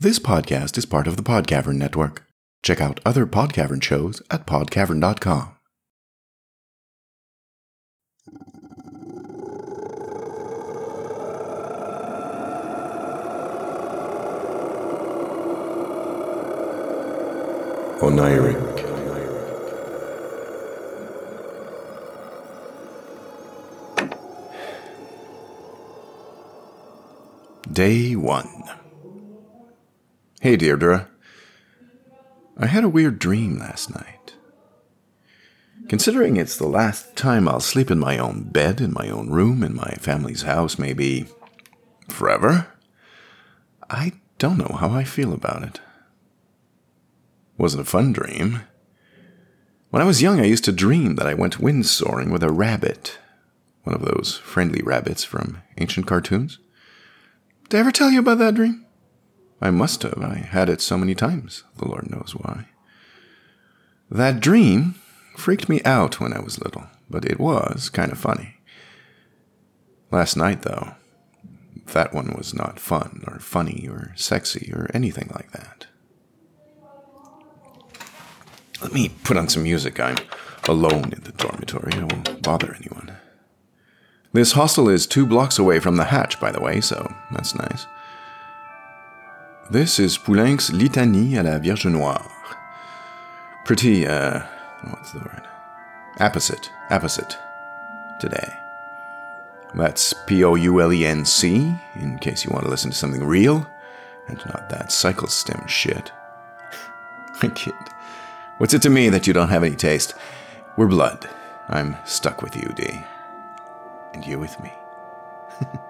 [0.00, 2.24] This podcast is part of the Podcavern Network.
[2.62, 5.56] Check out other Podcavern shows at podcavern.com.
[18.00, 18.84] Oniric.
[27.72, 28.57] Day 1.
[30.40, 31.08] Hey, Deirdre.
[32.56, 34.34] I had a weird dream last night.
[35.88, 39.64] Considering it's the last time I'll sleep in my own bed, in my own room,
[39.64, 41.26] in my family's house, maybe
[42.08, 42.68] forever,
[43.90, 45.80] I don't know how I feel about it.
[47.56, 48.60] Wasn't a fun dream.
[49.90, 53.18] When I was young, I used to dream that I went windsoring with a rabbit,
[53.82, 56.60] one of those friendly rabbits from ancient cartoons.
[57.68, 58.84] Did I ever tell you about that dream?
[59.60, 60.22] I must have.
[60.22, 62.66] I had it so many times, the Lord knows why.
[64.10, 64.94] That dream
[65.36, 68.56] freaked me out when I was little, but it was kind of funny.
[70.10, 70.94] Last night, though,
[71.92, 75.86] that one was not fun or funny or sexy or anything like that.
[78.80, 79.98] Let me put on some music.
[79.98, 80.16] I'm
[80.68, 81.92] alone in the dormitory.
[81.94, 83.16] I won't bother anyone.
[84.32, 87.86] This hostel is two blocks away from the hatch, by the way, so that's nice.
[89.70, 92.26] This is Poulenc's Litanie à la Vierge Noire.
[93.66, 94.40] Pretty, uh,
[94.88, 95.42] what's the word?
[96.18, 97.36] Apposite, apposite
[98.18, 98.50] today.
[99.74, 102.96] That's P O U L E N C, in case you want to listen to
[102.96, 103.66] something real
[104.26, 106.12] and not that cycle stem shit.
[107.42, 107.74] I kid.
[108.56, 110.14] What's it to me that you don't have any taste?
[110.78, 111.28] We're blood.
[111.68, 113.04] I'm stuck with you, D.
[114.14, 114.72] And you with me.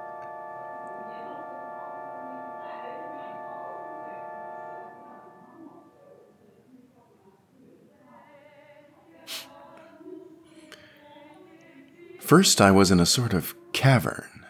[12.29, 14.45] First, I was in a sort of cavern.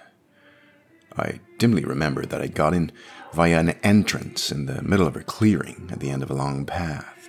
[1.16, 2.90] I dimly remember that I got in
[3.32, 6.66] via an entrance in the middle of a clearing at the end of a long
[6.66, 7.28] path.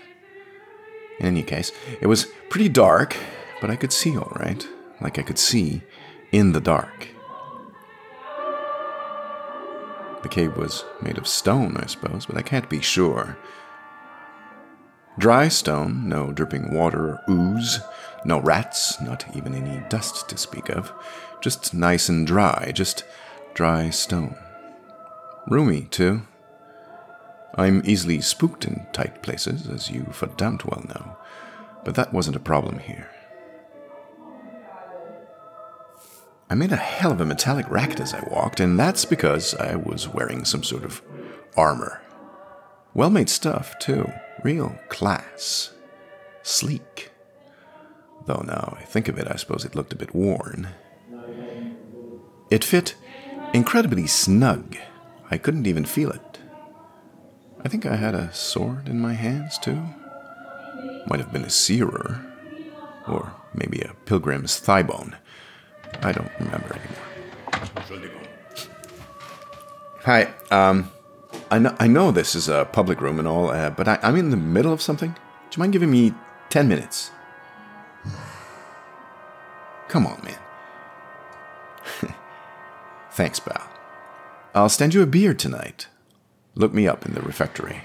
[1.20, 1.72] In any case,
[2.02, 3.16] it was pretty dark,
[3.62, 4.68] but I could see all right,
[5.02, 5.84] like I could see
[6.32, 7.10] in the dark.
[10.24, 13.38] The cave was made of stone, I suppose, but I can't be sure.
[15.20, 17.82] Dry stone, no dripping water or ooze,
[18.24, 20.94] no rats, not even any dust to speak of.
[21.42, 23.04] Just nice and dry, just
[23.54, 24.38] dry stone.
[25.46, 26.22] Roomy, too.
[27.56, 31.18] I'm easily spooked in tight places, as you verdammt well know,
[31.84, 33.10] but that wasn't a problem here.
[36.50, 39.76] I made a hell of a metallic racket as I walked, and that's because I
[39.76, 41.02] was wearing some sort of
[41.58, 42.02] armor.
[42.94, 44.12] Well made stuff, too.
[44.44, 45.72] Real class.
[46.44, 47.12] Sleek.
[48.26, 50.70] Though now I think of it, I suppose it looked a bit worn.
[52.50, 52.96] It fit
[53.54, 54.76] incredibly snug.
[55.30, 56.40] I couldn't even feel it.
[57.64, 59.84] I think I had a sword in my hands, too.
[61.08, 62.26] Might have been a seerer.
[63.08, 65.16] Or maybe a pilgrim's thigh bone.
[66.02, 67.10] I don't remember anymore.
[70.04, 70.90] Hi, um,
[71.52, 74.16] I know, I know this is a public room and all, uh, but I, I'm
[74.16, 75.12] in the middle of something.
[75.12, 76.14] Do you mind giving me
[76.50, 77.12] 10 minutes?
[79.88, 80.38] Come on, man.
[83.12, 83.68] Thanks, pal.
[84.54, 85.88] I'll stand you a beer tonight.
[86.54, 87.82] Look me up in the refectory.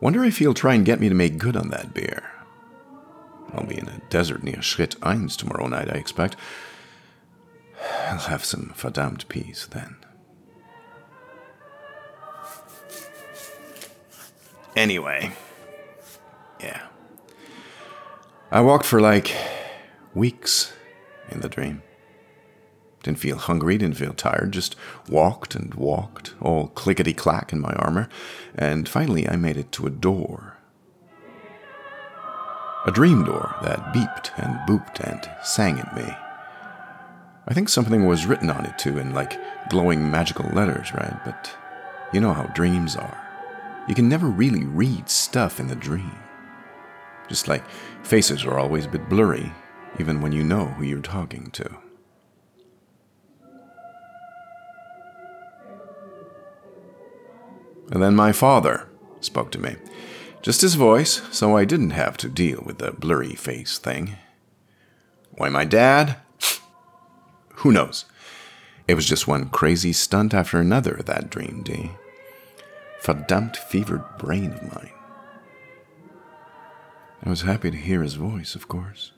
[0.00, 2.30] Wonder if he'll try and get me to make good on that beer.
[3.52, 6.36] I'll be in a desert near Schritt Eins tomorrow night, I expect.
[7.82, 9.96] I'll have some verdammt peace then.
[14.74, 15.32] Anyway,
[16.60, 16.82] yeah.
[18.50, 19.34] I walked for like
[20.14, 20.72] weeks
[21.30, 21.82] in the dream.
[23.02, 24.76] Didn't feel hungry, didn't feel tired, just
[25.08, 28.08] walked and walked, all clickety clack in my armor,
[28.54, 30.58] and finally I made it to a door.
[32.84, 36.14] A dream door that beeped and booped and sang at me.
[37.48, 39.38] I think something was written on it too in like
[39.70, 41.24] glowing magical letters, right?
[41.24, 41.50] But
[42.12, 43.22] you know how dreams are.
[43.88, 46.18] You can never really read stuff in the dream.
[47.28, 47.64] Just like
[48.02, 49.52] faces are always a bit blurry,
[50.00, 51.68] even when you know who you're talking to.
[57.92, 58.88] And then my father
[59.20, 59.76] spoke to me.
[60.42, 64.16] Just his voice, so I didn't have to deal with the blurry face thing.
[65.32, 66.16] Why, my dad?
[67.66, 68.04] Who knows?
[68.86, 71.90] It was just one crazy stunt after another, that dream, D.
[73.02, 74.92] Verdammt fevered brain of mine.
[77.24, 79.10] I was happy to hear his voice, of course.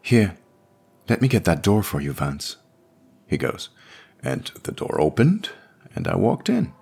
[0.00, 0.38] Here,
[1.10, 2.56] let me get that door for you, Vance.
[3.26, 3.68] He goes,
[4.22, 5.50] and the door opened,
[5.94, 6.72] and I walked in.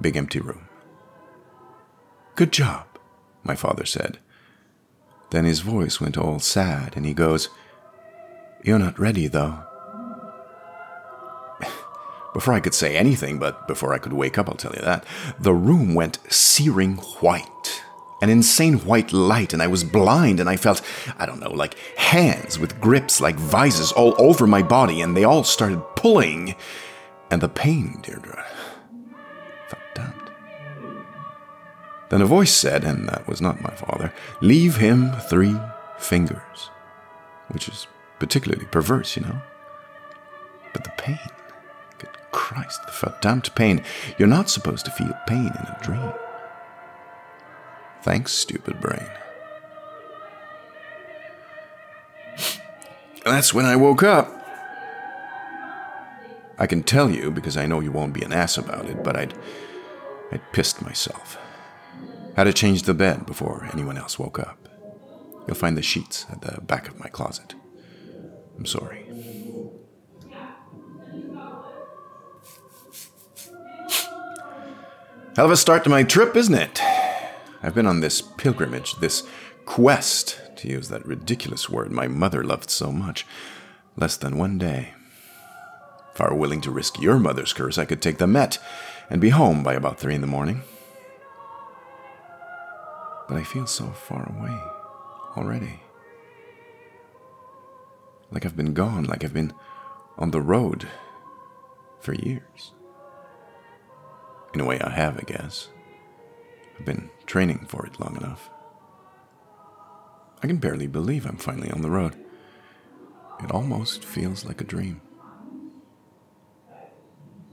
[0.00, 0.70] Big empty room.
[2.34, 2.86] Good job,
[3.42, 4.20] my father said.
[5.30, 7.48] Then his voice went all sad, and he goes,
[8.62, 9.62] You're not ready, though.
[12.34, 15.04] before I could say anything, but before I could wake up, I'll tell you that,
[15.38, 17.82] the room went searing white
[18.24, 20.80] an insane white light, and I was blind, and I felt,
[21.18, 25.24] I don't know, like hands with grips like vises all over my body, and they
[25.24, 26.54] all started pulling.
[27.30, 28.46] And the pain, Deirdre,
[32.14, 35.56] Then a voice said, and that was not my father, leave him three
[35.98, 36.70] fingers,
[37.48, 37.88] which is
[38.20, 39.42] particularly perverse, you know.
[40.72, 41.18] But the pain,
[41.98, 43.82] good Christ, the verdammt pain.
[44.16, 46.12] You're not supposed to feel pain in a dream.
[48.02, 49.10] Thanks, stupid brain.
[53.24, 54.30] That's when I woke up.
[56.60, 59.16] I can tell you because I know you won't be an ass about it, but
[59.16, 59.34] I'd
[60.30, 61.38] I'd pissed myself.
[62.36, 64.68] Had to change the bed before anyone else woke up.
[65.46, 67.54] You'll find the sheets at the back of my closet.
[68.58, 69.06] I'm sorry.
[75.36, 76.80] Hell of a start to my trip, isn't it?
[77.62, 79.26] I've been on this pilgrimage, this
[79.64, 83.26] quest, to use that ridiculous word my mother loved so much,
[83.96, 84.94] less than one day.
[86.14, 88.58] If I were willing to risk your mother's curse, I could take the Met
[89.10, 90.62] and be home by about three in the morning.
[93.28, 94.56] But I feel so far away
[95.36, 95.80] already.
[98.30, 99.52] Like I've been gone, like I've been
[100.18, 100.88] on the road
[102.00, 102.72] for years.
[104.52, 105.68] In a way, I have, I guess.
[106.78, 108.50] I've been training for it long enough.
[110.42, 112.14] I can barely believe I'm finally on the road.
[113.42, 115.00] It almost feels like a dream.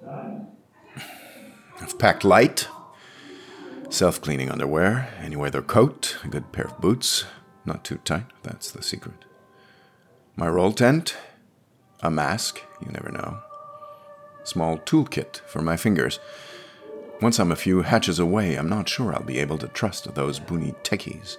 [1.81, 2.50] I've packed light,
[4.01, 7.25] self cleaning underwear, any weather coat, a good pair of boots,
[7.65, 9.25] not too tight, that's the secret.
[10.36, 11.15] My roll tent,
[12.01, 13.38] a mask, you never know,
[14.44, 16.19] small toolkit for my fingers
[17.21, 20.39] once I'm a few hatches away, I'm not sure I'll be able to trust those
[20.39, 21.38] boony techies.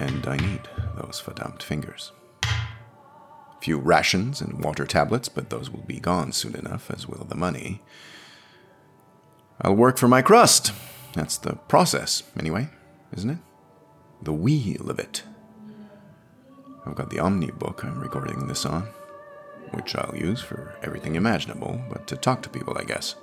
[0.00, 0.62] And I need
[0.96, 2.10] those verdammt fingers.
[3.60, 7.36] Few rations and water tablets, but those will be gone soon enough, as will the
[7.36, 7.80] money.
[9.62, 10.72] I'll work for my crust.
[11.14, 12.68] That's the process, anyway,
[13.16, 13.38] isn't it?
[14.22, 15.22] The wheel of it.
[16.86, 18.82] I've got the Omni book I'm recording this on,
[19.72, 23.16] which I'll use for everything imaginable, but to talk to people, I guess.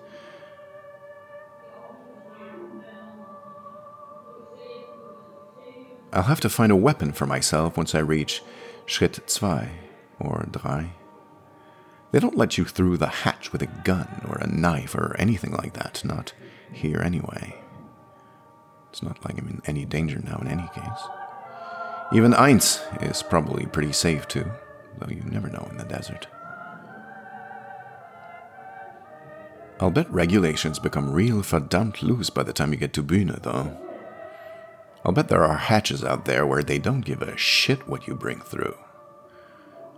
[6.13, 8.41] I'll have to find a weapon for myself once I reach
[8.85, 9.45] Schritt 2
[10.19, 10.89] or 3.
[12.11, 15.51] They don't let you through the hatch with a gun or a knife or anything
[15.51, 16.33] like that, not
[16.71, 17.55] here anyway.
[18.97, 21.03] It's not like I'm in any danger now in any case.
[22.11, 24.49] Even Eins is probably pretty safe too,
[24.97, 26.25] though you never know in the desert.
[29.79, 33.77] I'll bet regulations become real verdammt loose by the time you get to Bühne, though.
[35.05, 38.15] I'll bet there are hatches out there where they don't give a shit what you
[38.15, 38.75] bring through.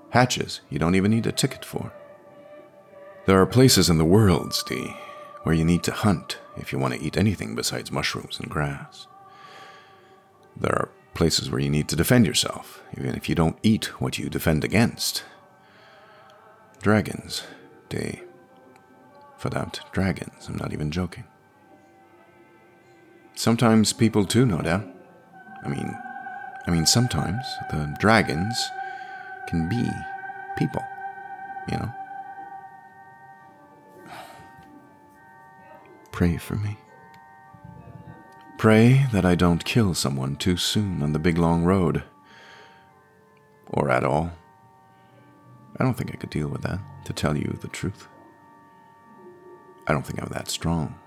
[0.10, 1.94] Hatches you don't even need a ticket for.
[3.28, 4.94] There are places in the world, Steve,
[5.44, 9.08] where you need to hunt if you want to eat anything besides mushrooms and grass.
[10.56, 14.18] There are places where you need to defend yourself, even if you don't eat what
[14.18, 15.24] you defend against.
[16.82, 17.44] Dragons,
[17.90, 18.24] they.
[19.40, 21.24] Verdammt dragons, I'm not even joking.
[23.36, 24.86] Sometimes people too, no doubt.
[25.64, 25.98] I mean,
[26.68, 28.70] I mean, sometimes the dragons
[29.48, 29.90] can be
[30.58, 30.84] people,
[31.70, 31.94] you know?
[36.20, 36.78] Pray for me.
[38.58, 42.04] Pray that I don't kill someone too soon on the big long road.
[43.68, 44.30] Or at all.
[45.80, 48.10] I don't think I could deal with that, to tell you the truth.
[49.88, 51.00] I don't think I'm that strong.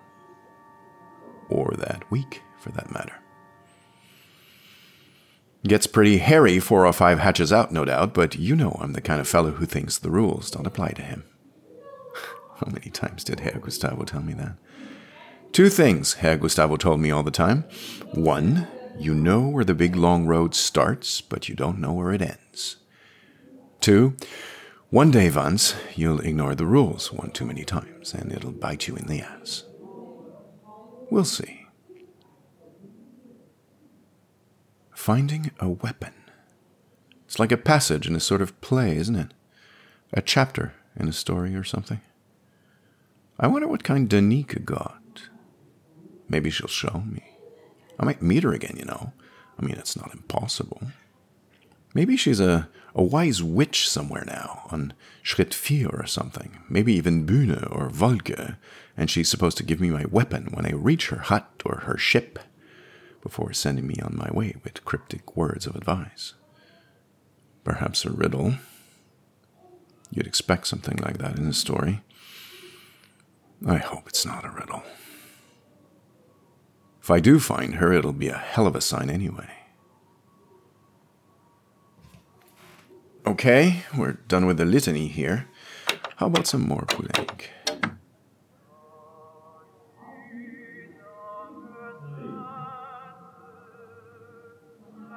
[1.50, 3.20] Or that weak, for that matter.
[5.64, 9.02] Gets pretty hairy four or five hatches out, no doubt, but you know I'm the
[9.02, 11.24] kind of fellow who thinks the rules don't apply to him.
[12.56, 14.56] How many times did Herr Gustavo tell me that?
[15.52, 17.64] Two things Herr Gustavo told me all the time.
[18.14, 18.68] One,
[18.98, 22.76] You know where the big long road starts, but you don't know where it ends.
[23.80, 24.16] Two,
[24.88, 28.96] one day, Vance, you'll ignore the rules one too many times, and it'll bite you
[28.96, 29.64] in the ass.
[31.10, 31.66] We'll see.
[34.94, 36.14] Finding a weapon.
[37.26, 39.34] It's like a passage in a sort of play, isn't it?
[40.12, 42.00] A chapter in a story or something.
[43.38, 45.01] I wonder what kind Danica got.
[46.32, 47.22] Maybe she'll show me.
[48.00, 49.12] I might meet her again, you know.
[49.58, 50.80] I mean, it's not impossible.
[51.94, 56.58] Maybe she's a, a wise witch somewhere now, on Schritt 4 or something.
[56.70, 58.56] Maybe even Bühne or Volke,
[58.96, 61.98] and she's supposed to give me my weapon when I reach her hut or her
[61.98, 62.38] ship,
[63.20, 66.32] before sending me on my way with cryptic words of advice.
[67.62, 68.54] Perhaps a riddle.
[70.10, 72.00] You'd expect something like that in a story.
[73.66, 74.82] I hope it's not a riddle.
[77.02, 79.48] If I do find her, it'll be a hell of a sign anyway.
[83.26, 85.48] Okay, we're done with the litany here.
[86.16, 87.48] How about some more poulenc?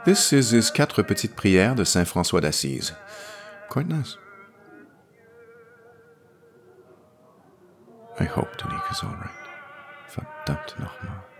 [0.05, 2.93] This is his Quatre Petites Prières de Saint François d'Assise.
[3.69, 4.17] Quite nice.
[8.19, 9.29] I hope Danica's all right.
[10.09, 11.34] Verdammt nochmal.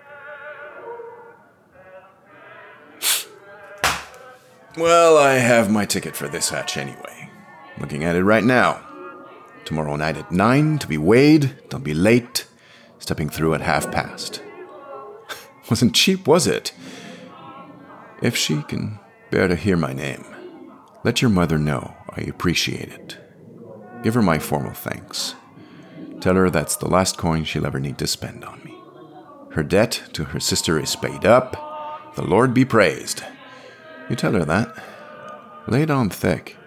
[4.78, 7.30] Well, I have my ticket for this hatch anyway.
[7.80, 8.86] Looking at it right now.
[9.64, 12.46] Tomorrow night at 9 to be weighed, don't be late,
[13.00, 14.44] stepping through at half past.
[15.70, 16.74] Wasn't cheap, was it?
[18.22, 19.00] If she can
[19.32, 20.26] bear to hear my name,
[21.06, 23.18] let your mother know I appreciate it.
[24.04, 25.36] Give her my formal thanks.
[26.20, 28.76] Tell her that's the last coin she'll ever need to spend on me.
[29.52, 32.14] Her debt to her sister is paid up.
[32.16, 33.24] The Lord be praised.
[34.10, 34.76] You tell her that.
[35.68, 36.58] Lay it on thick.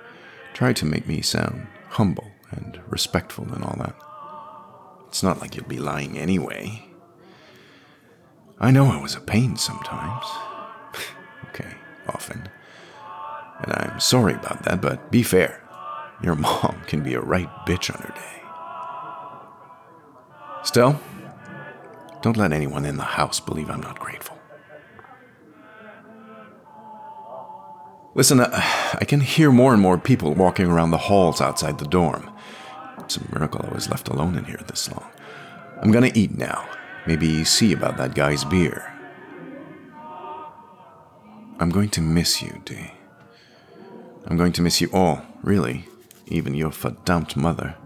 [0.54, 3.94] Try to make me sound humble and respectful and all that.
[5.06, 6.84] It's not like you'll be lying anyway.
[8.58, 10.24] I know I was a pain sometimes.
[11.48, 11.74] okay,
[12.08, 12.48] often.
[13.60, 15.62] And I'm sorry about that, but be fair.
[16.22, 18.42] Your mom can be a right bitch on her day.
[20.64, 21.00] Still,
[22.20, 24.37] don't let anyone in the house believe I'm not grateful.
[28.18, 32.28] Listen, I can hear more and more people walking around the halls outside the dorm.
[32.98, 35.08] It's a miracle I was left alone in here this long.
[35.80, 36.68] I'm gonna eat now.
[37.06, 38.92] Maybe see about that guy's beer.
[41.60, 42.90] I'm going to miss you, Dee.
[44.26, 45.84] I'm going to miss you all, really,
[46.26, 47.76] even your verdammt mother.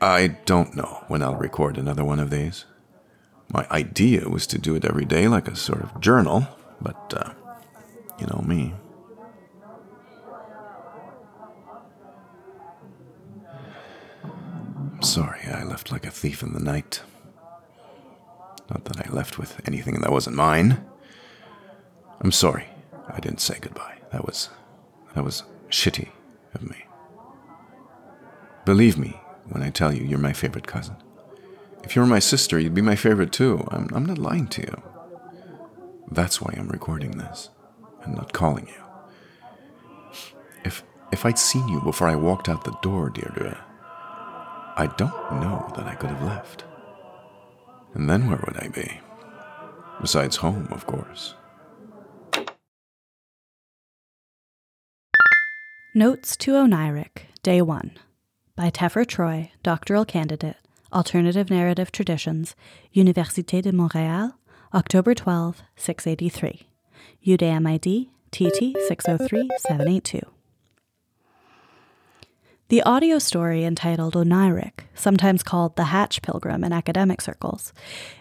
[0.00, 2.64] I don't know when I'll record another one of these.
[3.48, 6.48] My idea was to do it every day like a sort of journal,
[6.80, 7.32] but, uh,
[8.18, 8.74] you know me.
[14.24, 17.02] I'm sorry I left like a thief in the night.
[18.70, 20.84] Not that I left with anything that wasn't mine.
[22.20, 22.66] I'm sorry
[23.08, 23.98] I didn't say goodbye.
[24.12, 24.48] That was.
[25.14, 26.08] that was shitty
[26.54, 26.86] of me.
[28.64, 30.96] Believe me when I tell you you're my favorite cousin.
[31.84, 33.66] If you were my sister, you'd be my favorite too.
[33.70, 34.82] I'm, I'm not lying to you.
[36.10, 37.50] That's why I'm recording this
[38.02, 38.82] and not calling you.
[40.64, 43.64] If if I'd seen you before I walked out the door, Deirdre,
[44.76, 46.64] I don't know that I could have left.
[47.94, 49.00] And then where would I be?
[50.00, 51.34] Besides home, of course.
[55.94, 57.92] Notes to Oniric, Day 1,
[58.54, 60.56] by Teffer Troy, doctoral candidate,
[60.92, 62.54] Alternative Narrative Traditions,
[62.94, 64.34] Université de Montréal,
[64.74, 66.68] October 12, 683.
[67.24, 70.20] UDAM ID TT 603782.
[72.68, 77.72] The audio story entitled Oniric, sometimes called The Hatch Pilgrim in academic circles,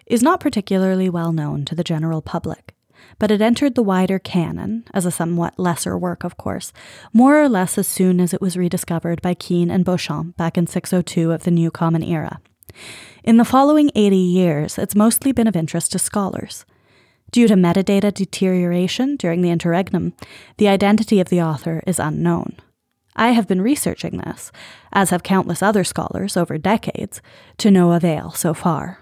[0.06, 2.76] is not particularly well known to the general public,
[3.18, 6.72] but it entered the wider canon, as a somewhat lesser work, of course,
[7.12, 10.68] more or less as soon as it was rediscovered by Keene and Beauchamp back in
[10.68, 12.40] 602 of the New Common Era.
[13.24, 16.66] In the following 80 years, it's mostly been of interest to scholars.
[17.32, 20.14] Due to metadata deterioration during the interregnum,
[20.58, 22.56] the identity of the author is unknown.
[23.16, 24.52] I have been researching this,
[24.92, 27.22] as have countless other scholars over decades,
[27.58, 29.00] to no avail so far.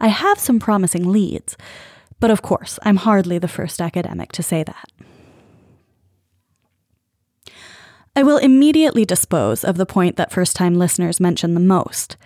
[0.00, 1.56] I have some promising leads,
[2.18, 4.88] but of course, I'm hardly the first academic to say that.
[8.16, 12.16] I will immediately dispose of the point that first time listeners mention the most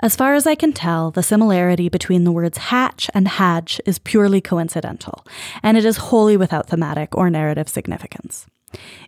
[0.00, 3.98] As far as I can tell, the similarity between the words hatch and hajj is
[3.98, 5.26] purely coincidental,
[5.60, 8.46] and it is wholly without thematic or narrative significance.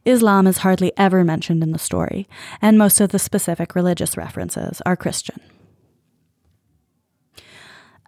[0.04, 2.28] Islam is hardly ever mentioned in the story,
[2.60, 5.40] and most of the specific religious references are Christian.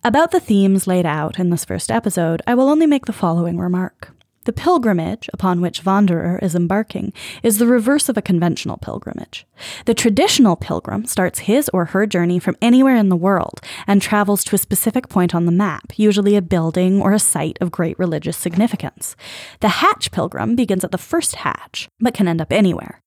[0.03, 3.59] About the themes laid out in this first episode, I will only make the following
[3.59, 4.13] remark.
[4.45, 7.13] The pilgrimage upon which Wanderer is embarking
[7.45, 9.47] is the reverse of a conventional pilgrimage.
[9.85, 14.43] The traditional pilgrim starts his or her journey from anywhere in the world and travels
[14.45, 17.97] to a specific point on the map, usually a building or a site of great
[18.01, 19.15] religious significance.
[19.61, 23.01] The hatch pilgrim begins at the first hatch, but can end up anywhere.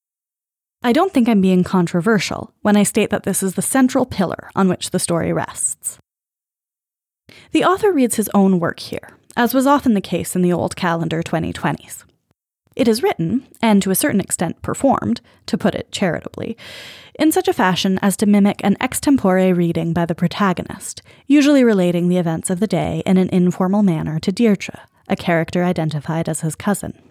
[0.84, 4.50] I don't think I'm being controversial when I state that this is the central pillar
[4.56, 5.98] on which the story rests.
[7.52, 10.76] The author reads his own work here, as was often the case in the old
[10.76, 12.04] calendar 2020s.
[12.76, 16.58] It is written, and to a certain extent performed, to put it charitably,
[17.18, 22.10] in such a fashion as to mimic an extempore reading by the protagonist, usually relating
[22.10, 26.42] the events of the day in an informal manner to Deirdre, a character identified as
[26.42, 27.02] his cousin.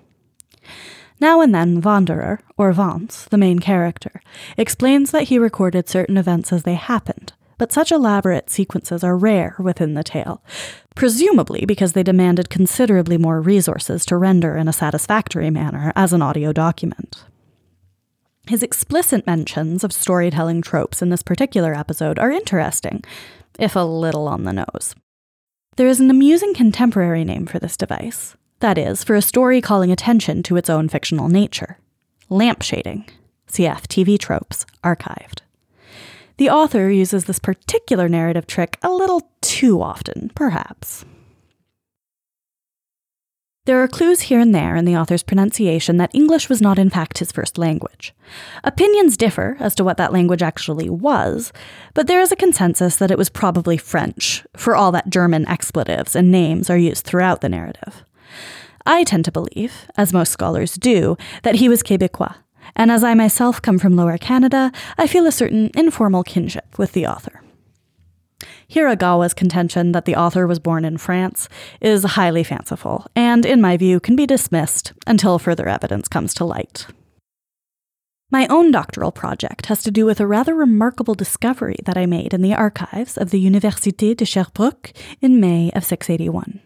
[1.20, 4.20] Now and then, Wanderer, or Vance, the main character,
[4.58, 9.56] explains that he recorded certain events as they happened, but such elaborate sequences are rare
[9.58, 10.42] within the tale,
[10.94, 16.22] presumably because they demanded considerably more resources to render in a satisfactory manner as an
[16.22, 17.24] audio document.
[18.46, 23.02] His explicit mentions of storytelling tropes in this particular episode are interesting,
[23.58, 24.94] if a little on the nose.
[25.76, 29.90] There is an amusing contemporary name for this device, that is, for a story calling
[29.90, 31.78] attention to its own fictional nature
[32.30, 33.06] lampshading,
[33.48, 33.82] cf.
[33.82, 35.43] TV tropes, archived.
[36.36, 41.04] The author uses this particular narrative trick a little too often, perhaps.
[43.66, 46.90] There are clues here and there in the author's pronunciation that English was not in
[46.90, 48.12] fact his first language.
[48.62, 51.50] Opinions differ as to what that language actually was,
[51.94, 56.14] but there is a consensus that it was probably French, for all that German expletives
[56.14, 58.04] and names are used throughout the narrative.
[58.84, 62.34] I tend to believe, as most scholars do, that he was Quebecois,
[62.76, 66.92] and as I myself come from Lower Canada, I feel a certain informal kinship with
[66.92, 67.42] the author.
[68.68, 71.48] Hiragawa's contention that the author was born in France
[71.80, 76.44] is highly fanciful, and in my view can be dismissed until further evidence comes to
[76.44, 76.86] light.
[78.30, 82.34] My own doctoral project has to do with a rather remarkable discovery that I made
[82.34, 86.60] in the archives of the Université de Sherbrooke in May of 681.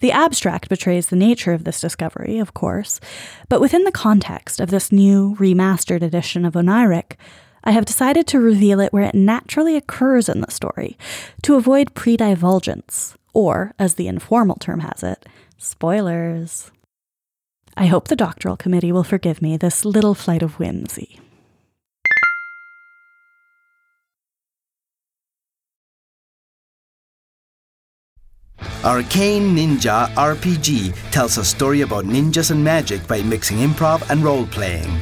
[0.00, 3.00] The abstract betrays the nature of this discovery, of course,
[3.48, 7.16] but within the context of this new, remastered edition of Oniric,
[7.64, 10.96] I have decided to reveal it where it naturally occurs in the story,
[11.42, 16.70] to avoid predivulgence, or, as the informal term has it, spoilers.
[17.76, 21.20] I hope the doctoral committee will forgive me this little flight of whimsy.
[28.84, 34.46] Arcane Ninja RPG tells a story about ninjas and magic by mixing improv and role
[34.46, 35.00] playing.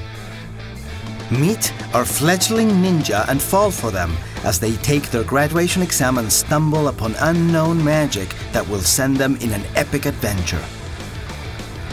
[1.30, 6.32] Meet our fledgling ninja and fall for them as they take their graduation exam and
[6.32, 10.64] stumble upon unknown magic that will send them in an epic adventure.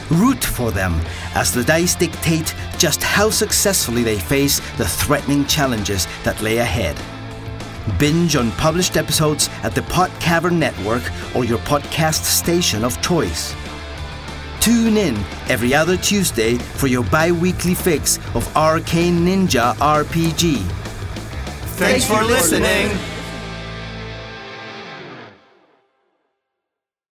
[0.09, 1.01] Root for them
[1.33, 6.97] as the dice dictate just how successfully they face the threatening challenges that lay ahead.
[7.99, 11.03] Binge on published episodes at the Pod Cavern Network
[11.35, 13.55] or your podcast station of choice.
[14.59, 15.15] Tune in
[15.49, 20.57] every other Tuesday for your bi weekly fix of Arcane Ninja RPG.
[21.75, 23.12] Thanks for listening.